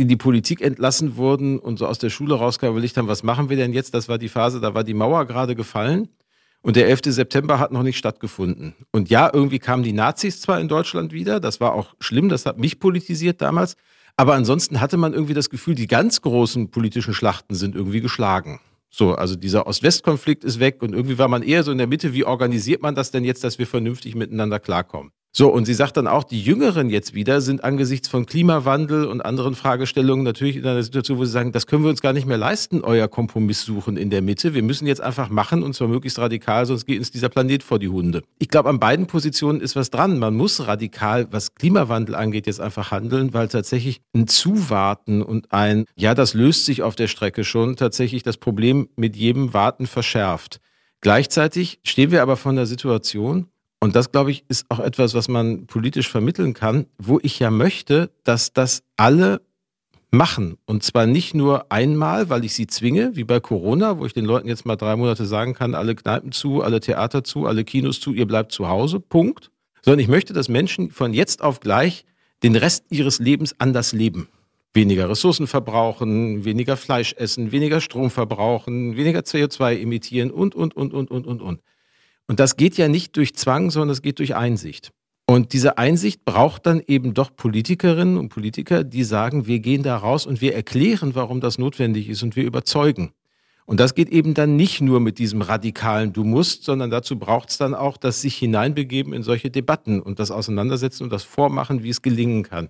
[0.00, 3.50] in die Politik entlassen wurden und so aus der Schule rauskamen, überlegt haben, was machen
[3.50, 3.92] wir denn jetzt?
[3.92, 6.08] Das war die Phase, da war die Mauer gerade gefallen.
[6.62, 7.00] Und der 11.
[7.06, 8.74] September hat noch nicht stattgefunden.
[8.92, 12.44] Und ja, irgendwie kamen die Nazis zwar in Deutschland wieder, das war auch schlimm, das
[12.44, 13.76] hat mich politisiert damals,
[14.16, 18.60] aber ansonsten hatte man irgendwie das Gefühl, die ganz großen politischen Schlachten sind irgendwie geschlagen.
[18.90, 22.12] So, also dieser Ost-West-Konflikt ist weg und irgendwie war man eher so in der Mitte,
[22.12, 25.12] wie organisiert man das denn jetzt, dass wir vernünftig miteinander klarkommen?
[25.32, 29.20] So, und sie sagt dann auch, die Jüngeren jetzt wieder sind angesichts von Klimawandel und
[29.20, 32.26] anderen Fragestellungen natürlich in einer Situation, wo sie sagen, das können wir uns gar nicht
[32.26, 34.54] mehr leisten, euer Kompromiss suchen in der Mitte.
[34.54, 37.78] Wir müssen jetzt einfach machen und zwar möglichst radikal, sonst geht uns dieser Planet vor
[37.78, 38.24] die Hunde.
[38.40, 40.18] Ich glaube, an beiden Positionen ist was dran.
[40.18, 45.84] Man muss radikal, was Klimawandel angeht, jetzt einfach handeln, weil tatsächlich ein Zuwarten und ein,
[45.94, 50.60] ja, das löst sich auf der Strecke schon, tatsächlich das Problem mit jedem Warten verschärft.
[51.00, 53.46] Gleichzeitig stehen wir aber vor einer Situation,
[53.80, 57.50] und das, glaube ich, ist auch etwas, was man politisch vermitteln kann, wo ich ja
[57.50, 59.40] möchte, dass das alle
[60.10, 60.58] machen.
[60.66, 64.26] Und zwar nicht nur einmal, weil ich sie zwinge, wie bei Corona, wo ich den
[64.26, 68.00] Leuten jetzt mal drei Monate sagen kann, alle Kneipen zu, alle Theater zu, alle Kinos
[68.00, 69.50] zu, ihr bleibt zu Hause, Punkt.
[69.82, 72.04] Sondern ich möchte, dass Menschen von jetzt auf gleich
[72.42, 74.28] den Rest ihres Lebens anders leben.
[74.74, 80.92] Weniger Ressourcen verbrauchen, weniger Fleisch essen, weniger Strom verbrauchen, weniger CO2 emittieren und, und, und,
[80.92, 81.60] und, und, und, und.
[82.30, 84.92] Und das geht ja nicht durch Zwang, sondern es geht durch Einsicht.
[85.26, 89.96] Und diese Einsicht braucht dann eben doch Politikerinnen und Politiker, die sagen, wir gehen da
[89.96, 93.10] raus und wir erklären, warum das notwendig ist und wir überzeugen.
[93.66, 97.50] Und das geht eben dann nicht nur mit diesem radikalen Du musst, sondern dazu braucht
[97.50, 101.82] es dann auch das sich hineinbegeben in solche Debatten und das Auseinandersetzen und das Vormachen,
[101.82, 102.68] wie es gelingen kann.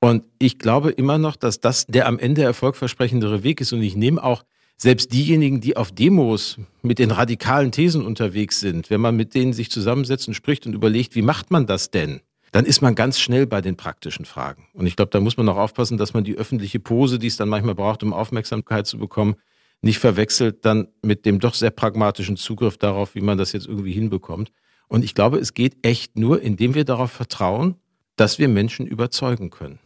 [0.00, 3.72] Und ich glaube immer noch, dass das der am Ende erfolgversprechendere Weg ist.
[3.72, 4.42] Und ich nehme auch
[4.78, 9.52] selbst diejenigen, die auf Demos mit den radikalen Thesen unterwegs sind, wenn man mit denen
[9.52, 12.20] sich zusammensetzt und spricht und überlegt, wie macht man das denn?
[12.52, 14.68] Dann ist man ganz schnell bei den praktischen Fragen.
[14.72, 17.36] Und ich glaube, da muss man auch aufpassen, dass man die öffentliche Pose, die es
[17.36, 19.34] dann manchmal braucht, um Aufmerksamkeit zu bekommen,
[19.82, 23.92] nicht verwechselt dann mit dem doch sehr pragmatischen Zugriff darauf, wie man das jetzt irgendwie
[23.92, 24.50] hinbekommt.
[24.88, 27.74] Und ich glaube, es geht echt nur, indem wir darauf vertrauen,
[28.16, 29.78] dass wir Menschen überzeugen können.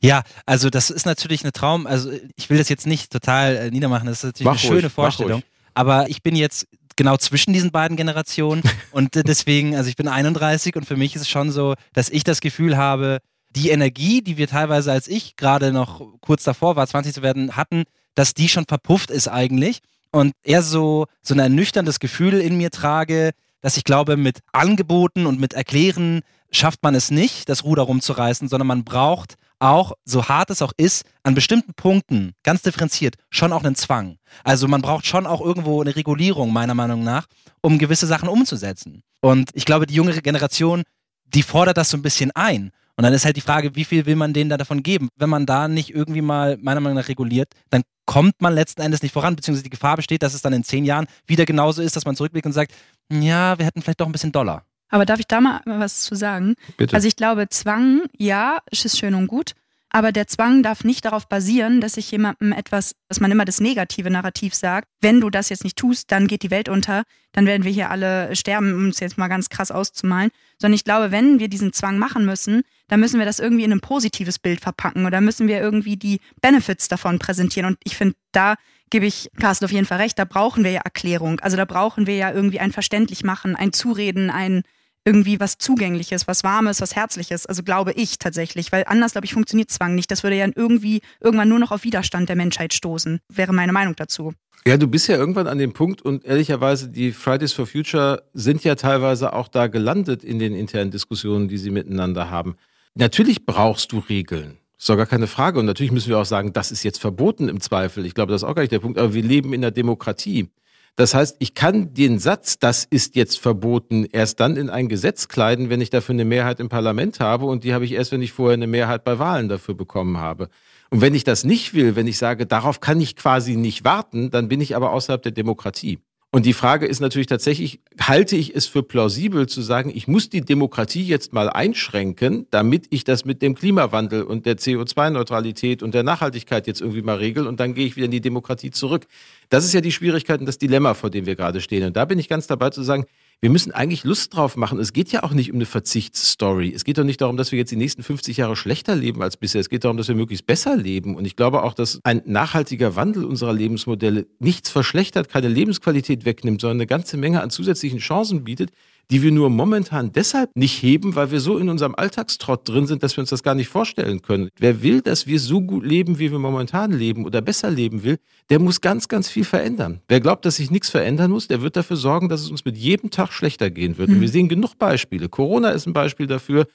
[0.00, 3.70] Ja, also das ist natürlich eine Traum, also ich will das jetzt nicht total äh,
[3.70, 5.42] niedermachen, das ist natürlich mach eine ruhig, schöne Vorstellung,
[5.74, 10.76] aber ich bin jetzt genau zwischen diesen beiden Generationen und deswegen, also ich bin 31
[10.76, 13.18] und für mich ist es schon so, dass ich das Gefühl habe,
[13.50, 17.56] die Energie, die wir teilweise als ich gerade noch kurz davor war, 20 zu werden,
[17.56, 19.78] hatten, dass die schon verpufft ist eigentlich.
[20.10, 25.26] Und eher so, so ein ernüchterndes Gefühl in mir trage, dass ich glaube, mit Angeboten
[25.26, 30.28] und mit Erklären schafft man es nicht, das Ruder rumzureißen, sondern man braucht auch, so
[30.28, 34.18] hart es auch ist, an bestimmten Punkten, ganz differenziert, schon auch einen Zwang.
[34.44, 37.26] Also man braucht schon auch irgendwo eine Regulierung, meiner Meinung nach,
[37.60, 39.02] um gewisse Sachen umzusetzen.
[39.20, 40.82] Und ich glaube, die jüngere Generation,
[41.24, 42.70] die fordert das so ein bisschen ein.
[42.96, 45.08] Und dann ist halt die Frage, wie viel will man denen da davon geben?
[45.14, 49.02] Wenn man da nicht irgendwie mal, meiner Meinung nach, reguliert, dann kommt man letzten Endes
[49.02, 51.94] nicht voran, beziehungsweise die Gefahr besteht, dass es dann in zehn Jahren wieder genauso ist,
[51.94, 52.72] dass man zurückblickt und sagt,
[53.12, 54.64] ja, wir hätten vielleicht doch ein bisschen Dollar.
[54.88, 56.54] Aber darf ich da mal was zu sagen?
[56.76, 56.94] Bitte.
[56.94, 59.54] Also ich glaube, Zwang, ja, ist schön und gut.
[59.90, 63.60] Aber der Zwang darf nicht darauf basieren, dass ich jemandem etwas, dass man immer das
[63.60, 67.46] negative Narrativ sagt, wenn du das jetzt nicht tust, dann geht die Welt unter, dann
[67.46, 70.30] werden wir hier alle sterben, um es jetzt mal ganz krass auszumalen.
[70.60, 73.72] Sondern ich glaube, wenn wir diesen Zwang machen müssen, dann müssen wir das irgendwie in
[73.72, 77.72] ein positives Bild verpacken oder müssen wir irgendwie die Benefits davon präsentieren.
[77.72, 78.56] Und ich finde, da
[78.90, 81.40] gebe ich Carsten auf jeden Fall recht, da brauchen wir ja Erklärung.
[81.40, 84.62] Also da brauchen wir ja irgendwie ein verständlich machen, ein Zureden, ein
[85.08, 87.46] irgendwie was Zugängliches, was Warmes, was Herzliches.
[87.46, 90.10] Also glaube ich tatsächlich, weil anders, glaube ich, funktioniert Zwang nicht.
[90.10, 93.96] Das würde ja irgendwie irgendwann nur noch auf Widerstand der Menschheit stoßen, wäre meine Meinung
[93.96, 94.34] dazu.
[94.66, 98.64] Ja, du bist ja irgendwann an dem Punkt und ehrlicherweise, die Fridays for Future sind
[98.64, 102.56] ja teilweise auch da gelandet in den internen Diskussionen, die sie miteinander haben.
[102.94, 104.58] Natürlich brauchst du Regeln.
[104.76, 105.58] Ist doch gar keine Frage.
[105.58, 108.04] Und natürlich müssen wir auch sagen, das ist jetzt verboten im Zweifel.
[108.04, 108.98] Ich glaube, das ist auch gar nicht der Punkt.
[108.98, 110.50] Aber wir leben in der Demokratie.
[110.98, 115.28] Das heißt, ich kann den Satz, das ist jetzt verboten, erst dann in ein Gesetz
[115.28, 117.46] kleiden, wenn ich dafür eine Mehrheit im Parlament habe.
[117.46, 120.48] Und die habe ich erst, wenn ich vorher eine Mehrheit bei Wahlen dafür bekommen habe.
[120.90, 124.32] Und wenn ich das nicht will, wenn ich sage, darauf kann ich quasi nicht warten,
[124.32, 126.00] dann bin ich aber außerhalb der Demokratie.
[126.30, 130.28] Und die Frage ist natürlich tatsächlich, halte ich es für plausibel zu sagen, ich muss
[130.28, 135.94] die Demokratie jetzt mal einschränken, damit ich das mit dem Klimawandel und der CO2-Neutralität und
[135.94, 139.06] der Nachhaltigkeit jetzt irgendwie mal regel und dann gehe ich wieder in die Demokratie zurück.
[139.48, 141.86] Das ist ja die Schwierigkeit und das Dilemma, vor dem wir gerade stehen.
[141.86, 143.06] Und da bin ich ganz dabei zu sagen,
[143.40, 144.80] wir müssen eigentlich Lust drauf machen.
[144.80, 146.72] Es geht ja auch nicht um eine Verzichtsstory.
[146.74, 149.36] Es geht doch nicht darum, dass wir jetzt die nächsten 50 Jahre schlechter leben als
[149.36, 149.60] bisher.
[149.60, 151.14] Es geht darum, dass wir möglichst besser leben.
[151.14, 156.60] Und ich glaube auch, dass ein nachhaltiger Wandel unserer Lebensmodelle nichts verschlechtert, keine Lebensqualität wegnimmt,
[156.60, 158.70] sondern eine ganze Menge an zusätzlichen Chancen bietet,
[159.10, 163.02] die wir nur momentan deshalb nicht heben, weil wir so in unserem Alltagstrott drin sind,
[163.02, 164.50] dass wir uns das gar nicht vorstellen können.
[164.58, 168.18] Wer will, dass wir so gut leben, wie wir momentan leben oder besser leben will,
[168.50, 170.00] der muss ganz, ganz viel verändern.
[170.08, 172.76] Wer glaubt, dass sich nichts verändern muss, der wird dafür sorgen, dass es uns mit
[172.76, 174.08] jedem Tag schlechter gehen wird.
[174.08, 174.20] Und hm.
[174.20, 175.28] wir sehen genug Beispiele.
[175.28, 176.66] Corona ist ein Beispiel dafür,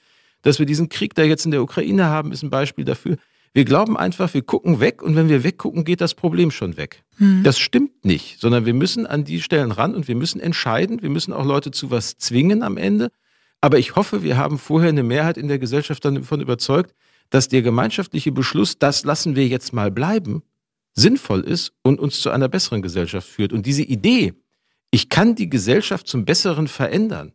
[0.42, 3.16] dass wir diesen Krieg, der jetzt in der Ukraine haben, ist ein Beispiel dafür.
[3.54, 7.04] Wir glauben einfach, wir gucken weg und wenn wir weggucken, geht das Problem schon weg.
[7.18, 7.44] Hm.
[7.44, 11.02] Das stimmt nicht, sondern wir müssen an die Stellen ran und wir müssen entscheiden.
[11.02, 13.12] Wir müssen auch Leute zu was zwingen am Ende.
[13.60, 16.94] Aber ich hoffe, wir haben vorher eine Mehrheit in der Gesellschaft davon überzeugt,
[17.30, 20.42] dass der gemeinschaftliche Beschluss, das lassen wir jetzt mal bleiben,
[20.92, 23.52] sinnvoll ist und uns zu einer besseren Gesellschaft führt.
[23.52, 24.34] Und diese Idee,
[24.90, 27.32] ich kann die Gesellschaft zum Besseren verändern,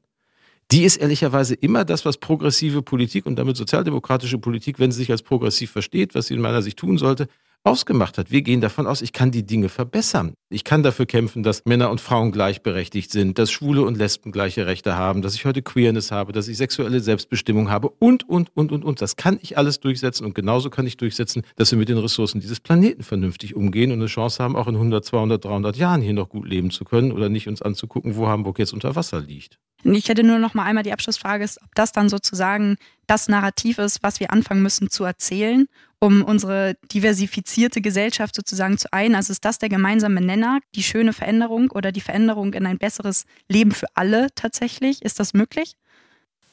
[0.71, 5.11] die ist ehrlicherweise immer das, was progressive Politik und damit sozialdemokratische Politik, wenn sie sich
[5.11, 7.27] als progressiv versteht, was sie in meiner Sicht tun sollte,
[7.63, 8.31] ausgemacht hat.
[8.31, 10.33] Wir gehen davon aus, ich kann die Dinge verbessern.
[10.49, 14.65] Ich kann dafür kämpfen, dass Männer und Frauen gleichberechtigt sind, dass Schwule und Lesben gleiche
[14.65, 18.71] Rechte haben, dass ich heute Queerness habe, dass ich sexuelle Selbstbestimmung habe und, und, und,
[18.71, 19.01] und, und.
[19.01, 22.39] Das kann ich alles durchsetzen und genauso kann ich durchsetzen, dass wir mit den Ressourcen
[22.39, 26.13] dieses Planeten vernünftig umgehen und eine Chance haben, auch in 100, 200, 300 Jahren hier
[26.13, 29.59] noch gut leben zu können oder nicht uns anzugucken, wo Hamburg jetzt unter Wasser liegt.
[29.83, 32.75] Ich hätte nur noch mal einmal die Abschlussfrage, ist, ob das dann sozusagen
[33.07, 35.67] das Narrativ ist, was wir anfangen müssen zu erzählen,
[35.99, 39.15] um unsere diversifizierte Gesellschaft sozusagen zu ein.
[39.15, 43.25] Also ist das der gemeinsame Nenner, die schöne Veränderung oder die Veränderung in ein besseres
[43.47, 45.01] Leben für alle tatsächlich?
[45.01, 45.73] Ist das möglich?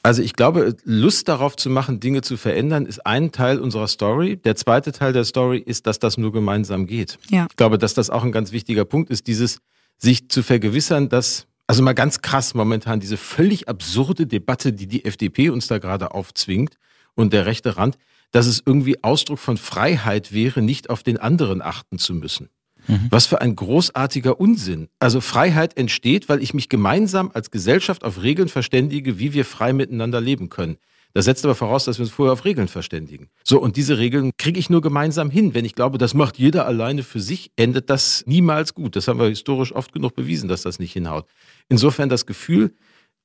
[0.03, 4.37] Also ich glaube, Lust darauf zu machen, Dinge zu verändern, ist ein Teil unserer Story.
[4.37, 7.17] Der zweite Teil der Story ist, dass das nur gemeinsam geht.
[7.29, 7.47] Ja.
[7.49, 9.59] Ich glaube, dass das auch ein ganz wichtiger Punkt ist, dieses
[9.97, 15.03] sich zu vergewissern, dass also mal ganz krass momentan diese völlig absurde Debatte, die die
[15.03, 16.77] FDP uns da gerade aufzwingt
[17.13, 17.97] und der rechte Rand,
[18.31, 22.49] dass es irgendwie Ausdruck von Freiheit wäre, nicht auf den anderen achten zu müssen.
[22.87, 23.07] Mhm.
[23.09, 24.87] Was für ein großartiger Unsinn.
[24.99, 29.73] Also Freiheit entsteht, weil ich mich gemeinsam als Gesellschaft auf Regeln verständige, wie wir frei
[29.73, 30.77] miteinander leben können.
[31.13, 33.29] Das setzt aber voraus, dass wir uns vorher auf Regeln verständigen.
[33.43, 35.53] So, und diese Regeln kriege ich nur gemeinsam hin.
[35.55, 38.95] Wenn ich glaube, das macht jeder alleine für sich, endet das niemals gut.
[38.95, 41.25] Das haben wir historisch oft genug bewiesen, dass das nicht hinhaut.
[41.69, 42.75] Insofern das Gefühl,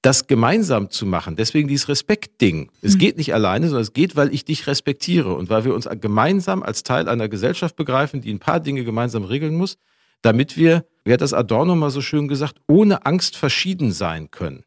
[0.02, 1.36] das gemeinsam zu machen.
[1.36, 2.70] Deswegen dieses Respektding.
[2.82, 2.98] Es mhm.
[2.98, 6.62] geht nicht alleine, sondern es geht, weil ich dich respektiere und weil wir uns gemeinsam
[6.62, 9.78] als Teil einer Gesellschaft begreifen, die ein paar Dinge gemeinsam regeln muss,
[10.20, 14.64] damit wir, wie hat das Adorno mal so schön gesagt, ohne Angst verschieden sein können.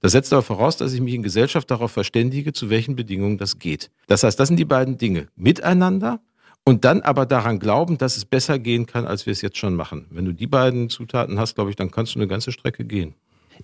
[0.00, 3.58] Das setzt aber voraus, dass ich mich in Gesellschaft darauf verständige, zu welchen Bedingungen das
[3.58, 3.90] geht.
[4.06, 5.26] Das heißt, das sind die beiden Dinge.
[5.34, 6.20] Miteinander
[6.64, 9.74] und dann aber daran glauben, dass es besser gehen kann, als wir es jetzt schon
[9.74, 10.06] machen.
[10.10, 13.14] Wenn du die beiden Zutaten hast, glaube ich, dann kannst du eine ganze Strecke gehen.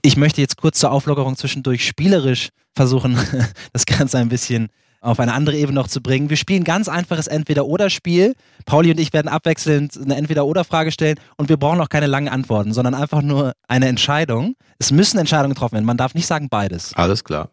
[0.02, 3.18] Ich möchte jetzt kurz zur Auflockerung zwischendurch spielerisch versuchen,
[3.72, 4.68] das Ganze ein bisschen
[5.00, 6.30] auf eine andere Ebene noch zu bringen.
[6.30, 8.34] Wir spielen ganz einfaches Entweder-Oder-Spiel.
[8.64, 12.72] Pauli und ich werden abwechselnd eine Entweder-Oder-Frage stellen und wir brauchen auch keine langen Antworten,
[12.72, 14.56] sondern einfach nur eine Entscheidung.
[14.78, 15.84] Es müssen Entscheidungen getroffen werden.
[15.84, 16.94] Man darf nicht sagen beides.
[16.94, 17.50] Alles klar.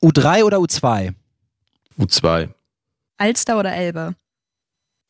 [0.00, 1.12] U3 oder U2?
[1.98, 2.50] U2.
[3.18, 4.14] Alster oder Elbe?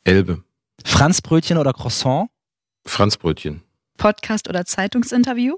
[0.04, 0.42] Elbe.
[0.84, 2.28] Franzbrötchen oder Croissant?
[2.86, 3.62] Franzbrötchen.
[3.98, 5.56] Podcast oder Zeitungsinterview?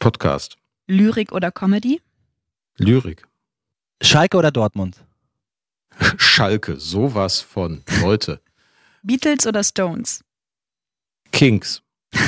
[0.00, 0.56] Podcast.
[0.86, 2.00] Lyrik oder Comedy?
[2.78, 3.28] Lyrik.
[4.02, 4.96] Schalke oder Dortmund?
[6.16, 8.40] Schalke, sowas von Leute.
[9.02, 10.24] Beatles oder Stones?
[11.32, 11.82] Kings.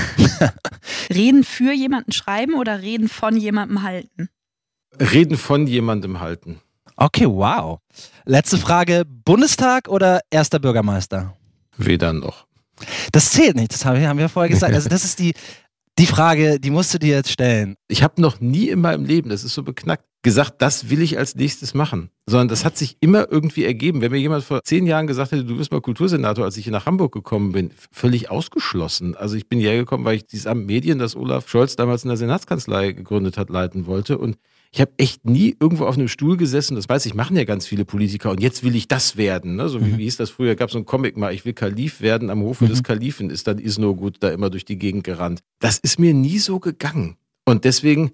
[1.10, 4.28] reden für jemanden schreiben oder reden von jemandem halten?
[5.00, 6.60] Reden von jemandem halten.
[6.96, 7.80] Okay, wow.
[8.26, 11.34] Letzte Frage: Bundestag oder erster Bürgermeister?
[11.78, 12.46] Weder noch.
[13.12, 14.74] Das zählt nicht, das haben wir vorher gesagt.
[14.74, 15.34] Also, das ist die,
[15.98, 17.76] die Frage, die musst du dir jetzt stellen.
[17.88, 21.18] Ich habe noch nie in meinem Leben, das ist so beknackt, gesagt, das will ich
[21.18, 22.10] als nächstes machen.
[22.26, 24.00] Sondern das hat sich immer irgendwie ergeben.
[24.00, 26.72] Wenn mir jemand vor zehn Jahren gesagt hätte, du wirst mal Kultursenator, als ich hier
[26.72, 29.16] nach Hamburg gekommen bin, völlig ausgeschlossen.
[29.16, 32.08] Also ich bin hierher gekommen, weil ich dieses Amt Medien, das Olaf Scholz damals in
[32.08, 34.18] der Senatskanzlei gegründet hat, leiten wollte.
[34.18, 34.38] Und
[34.74, 36.76] ich habe echt nie irgendwo auf einem Stuhl gesessen.
[36.76, 38.30] Das weiß ich, machen ja ganz viele Politiker.
[38.30, 39.56] Und jetzt will ich das werden.
[39.56, 39.68] Ne?
[39.68, 39.98] So wie, mhm.
[39.98, 40.54] wie hieß das früher?
[40.54, 42.30] Gab so ein Comic mal, ich will Kalif werden.
[42.30, 42.70] Am Hofe mhm.
[42.70, 45.40] des Kalifen ist dann Isno gut da immer durch die Gegend gerannt.
[45.58, 47.16] Das ist mir nie so gegangen.
[47.44, 48.12] Und deswegen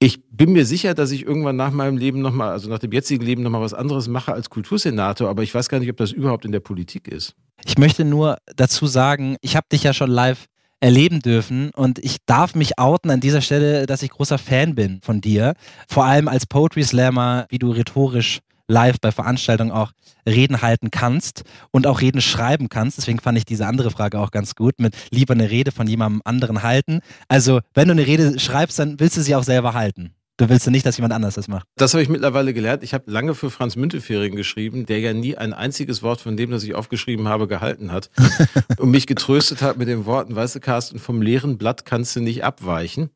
[0.00, 3.24] ich bin mir sicher, dass ich irgendwann nach meinem Leben nochmal, also nach dem jetzigen
[3.24, 6.44] Leben nochmal was anderes mache als Kultursenator, aber ich weiß gar nicht, ob das überhaupt
[6.44, 7.34] in der Politik ist.
[7.66, 10.46] Ich möchte nur dazu sagen, ich habe dich ja schon live
[10.80, 15.00] erleben dürfen und ich darf mich outen an dieser Stelle, dass ich großer Fan bin
[15.02, 15.54] von dir.
[15.88, 19.92] Vor allem als Poetry Slammer, wie du rhetorisch live bei Veranstaltungen auch
[20.26, 22.98] Reden halten kannst und auch Reden schreiben kannst.
[22.98, 26.20] Deswegen fand ich diese andere Frage auch ganz gut mit lieber eine Rede von jemandem
[26.24, 27.00] anderen halten.
[27.28, 30.14] Also, wenn du eine Rede schreibst, dann willst du sie auch selber halten.
[30.38, 31.66] Du willst ja nicht, dass jemand anders das macht.
[31.74, 32.84] Das habe ich mittlerweile gelernt.
[32.84, 36.52] Ich habe lange für Franz Müntefering geschrieben, der ja nie ein einziges Wort von dem,
[36.52, 38.08] das ich aufgeschrieben habe, gehalten hat.
[38.78, 42.20] und mich getröstet hat mit den Worten, weißt du, Carsten, vom leeren Blatt kannst du
[42.20, 43.10] nicht abweichen.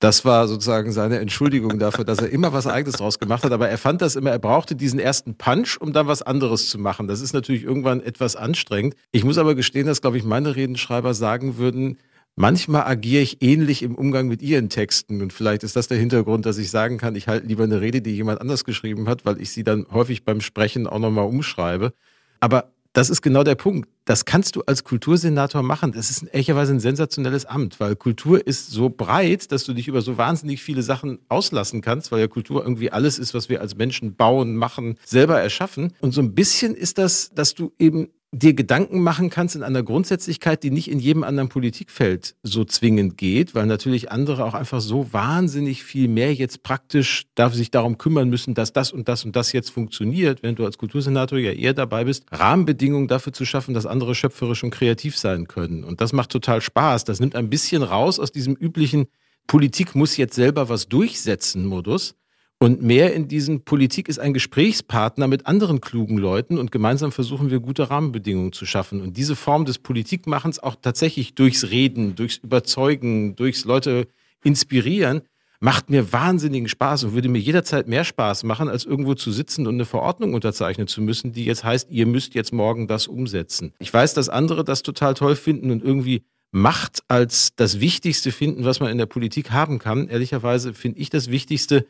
[0.00, 3.52] Das war sozusagen seine Entschuldigung dafür, dass er immer was Eigenes draus gemacht hat.
[3.52, 6.78] Aber er fand das immer, er brauchte diesen ersten Punch, um dann was anderes zu
[6.78, 7.08] machen.
[7.08, 8.96] Das ist natürlich irgendwann etwas anstrengend.
[9.12, 11.96] Ich muss aber gestehen, dass, glaube ich, meine Redenschreiber sagen würden,
[12.38, 16.44] Manchmal agiere ich ähnlich im Umgang mit ihren Texten und vielleicht ist das der Hintergrund,
[16.44, 19.40] dass ich sagen kann, ich halte lieber eine Rede, die jemand anders geschrieben hat, weil
[19.40, 21.94] ich sie dann häufig beim Sprechen auch nochmal umschreibe.
[22.40, 23.88] Aber das ist genau der Punkt.
[24.04, 25.92] Das kannst du als Kultursenator machen.
[25.92, 30.02] Das ist ehrlicherweise ein sensationelles Amt, weil Kultur ist so breit, dass du dich über
[30.02, 33.76] so wahnsinnig viele Sachen auslassen kannst, weil ja Kultur irgendwie alles ist, was wir als
[33.76, 35.94] Menschen bauen, machen, selber erschaffen.
[36.00, 39.82] Und so ein bisschen ist das, dass du eben dir Gedanken machen kannst in einer
[39.82, 44.80] Grundsätzlichkeit, die nicht in jedem anderen Politikfeld so zwingend geht, weil natürlich andere auch einfach
[44.80, 49.24] so wahnsinnig viel mehr jetzt praktisch darf sich darum kümmern müssen, dass das und das
[49.24, 53.44] und das jetzt funktioniert, wenn du als Kultursenator ja eher dabei bist, Rahmenbedingungen dafür zu
[53.44, 55.82] schaffen, dass andere schöpferisch und kreativ sein können.
[55.82, 57.04] Und das macht total Spaß.
[57.04, 59.06] Das nimmt ein bisschen raus aus diesem üblichen
[59.46, 62.16] Politik muss jetzt selber was durchsetzen Modus
[62.58, 67.50] und mehr in diesen Politik ist ein Gesprächspartner mit anderen klugen Leuten und gemeinsam versuchen
[67.50, 69.02] wir gute Rahmenbedingungen zu schaffen.
[69.02, 74.08] Und diese Form des Politikmachens auch tatsächlich durchs Reden, durchs Überzeugen, durchs Leute
[74.42, 75.20] inspirieren,
[75.60, 79.66] macht mir wahnsinnigen Spaß und würde mir jederzeit mehr Spaß machen, als irgendwo zu sitzen
[79.66, 83.74] und eine Verordnung unterzeichnen zu müssen, die jetzt heißt, ihr müsst jetzt morgen das umsetzen.
[83.78, 88.64] Ich weiß, dass andere das total toll finden und irgendwie Macht als das Wichtigste finden,
[88.64, 90.08] was man in der Politik haben kann.
[90.08, 91.86] Ehrlicherweise finde ich das Wichtigste,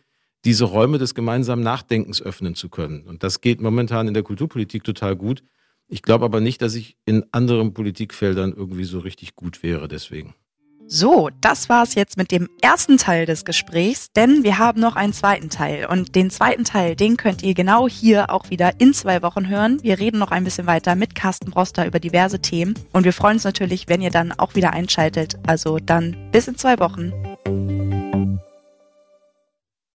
[0.47, 3.03] diese Räume des gemeinsamen Nachdenkens öffnen zu können.
[3.03, 5.43] Und das geht momentan in der Kulturpolitik total gut.
[5.89, 10.35] Ich glaube aber nicht, dass ich in anderen Politikfeldern irgendwie so richtig gut wäre deswegen.
[10.89, 15.13] So, das war's jetzt mit dem ersten Teil des Gesprächs, denn wir haben noch einen
[15.13, 15.87] zweiten Teil.
[15.87, 19.83] Und den zweiten Teil, den könnt ihr genau hier auch wieder in zwei Wochen hören.
[19.83, 22.75] Wir reden noch ein bisschen weiter mit Carsten Broster über diverse Themen.
[22.93, 25.39] Und wir freuen uns natürlich, wenn ihr dann auch wieder einschaltet.
[25.45, 27.13] Also dann bis in zwei Wochen.